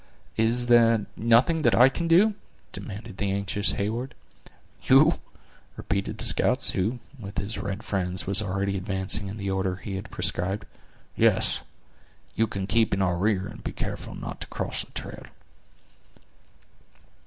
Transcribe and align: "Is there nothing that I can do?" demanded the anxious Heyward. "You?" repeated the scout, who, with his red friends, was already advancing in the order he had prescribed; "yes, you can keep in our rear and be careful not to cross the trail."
"Is 0.35 0.65
there 0.65 1.05
nothing 1.15 1.61
that 1.61 1.75
I 1.75 1.87
can 1.87 2.07
do?" 2.07 2.33
demanded 2.71 3.17
the 3.17 3.31
anxious 3.31 3.73
Heyward. 3.73 4.15
"You?" 4.85 5.19
repeated 5.77 6.17
the 6.17 6.25
scout, 6.25 6.65
who, 6.69 6.97
with 7.19 7.37
his 7.37 7.59
red 7.59 7.83
friends, 7.83 8.25
was 8.25 8.41
already 8.41 8.77
advancing 8.77 9.27
in 9.27 9.37
the 9.37 9.51
order 9.51 9.75
he 9.75 9.97
had 9.97 10.09
prescribed; 10.09 10.65
"yes, 11.15 11.59
you 12.33 12.47
can 12.47 12.65
keep 12.65 12.95
in 12.95 13.01
our 13.03 13.15
rear 13.17 13.45
and 13.45 13.63
be 13.63 13.73
careful 13.73 14.15
not 14.15 14.41
to 14.41 14.47
cross 14.47 14.83
the 14.83 14.91
trail." 14.93 15.27